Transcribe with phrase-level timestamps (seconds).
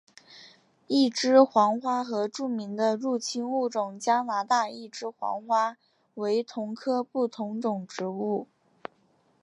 [0.87, 5.77] 一枝黄花和著名的入侵物种加拿大一枝黄花
[6.15, 8.47] 为同科不同种植物。